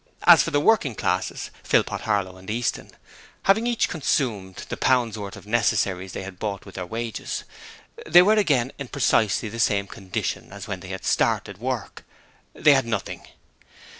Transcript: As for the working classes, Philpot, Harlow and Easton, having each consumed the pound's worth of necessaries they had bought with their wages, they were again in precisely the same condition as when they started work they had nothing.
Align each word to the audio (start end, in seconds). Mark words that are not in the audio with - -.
As 0.23 0.41
for 0.41 0.49
the 0.49 0.59
working 0.59 0.95
classes, 0.95 1.51
Philpot, 1.61 2.01
Harlow 2.01 2.35
and 2.35 2.49
Easton, 2.49 2.89
having 3.43 3.67
each 3.67 3.87
consumed 3.87 4.55
the 4.69 4.75
pound's 4.75 5.15
worth 5.15 5.35
of 5.35 5.45
necessaries 5.45 6.13
they 6.13 6.23
had 6.23 6.39
bought 6.39 6.65
with 6.65 6.73
their 6.73 6.87
wages, 6.87 7.43
they 8.07 8.23
were 8.23 8.33
again 8.33 8.71
in 8.79 8.87
precisely 8.87 9.47
the 9.47 9.59
same 9.59 9.85
condition 9.85 10.51
as 10.51 10.67
when 10.67 10.79
they 10.79 10.97
started 11.03 11.59
work 11.59 12.03
they 12.53 12.73
had 12.73 12.87
nothing. 12.87 13.27